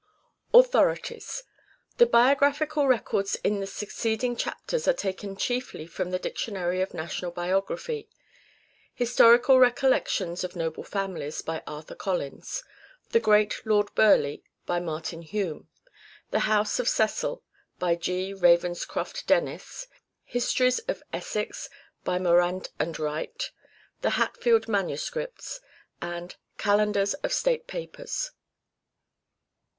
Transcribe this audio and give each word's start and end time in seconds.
Authorities. 0.51 1.43
The 1.97 2.07
biographical 2.07 2.87
records 2.87 3.35
in 3.43 3.59
the 3.59 3.67
suc 3.67 3.89
ceeding 3.89 4.35
chapters 4.35 4.87
are 4.87 4.93
taken 4.93 5.37
chiefly 5.37 5.85
from 5.85 6.09
the" 6.09 6.17
Dictionary 6.27 6.81
of 6.81 6.95
National 6.95 7.29
Biography 7.29 8.09
";"Historical 8.95 9.59
Recollections 9.59 10.43
of 10.43 10.55
Noble 10.55 10.83
Families," 10.83 11.43
by 11.43 11.61
Arthur 11.67 11.93
Collins;" 11.93 12.63
The 13.11 13.19
Great 13.19 13.61
Lord 13.63 13.93
Burleigh," 13.93 14.39
by 14.65 14.79
Martin 14.79 15.21
Hume;" 15.21 15.69
The 16.31 16.49
House 16.49 16.79
of 16.79 16.89
Cecil," 16.89 17.43
by 17.77 17.93
G. 17.93 18.33
Ravenscroft 18.33 19.27
Dennis;" 19.27 19.85
Histories 20.35 20.79
of 20.87 21.03
Essex," 21.13 21.69
by 22.03 22.17
Morant 22.17 22.71
and 22.79 22.97
Wright;" 22.97 23.51
The 24.01 24.09
Hatfield 24.17 24.67
Manuscripts"; 24.67 25.59
and" 26.01 26.35
Calendars 26.57 27.13
of 27.13 27.31
State 27.31 27.67
Papers." 27.67 28.31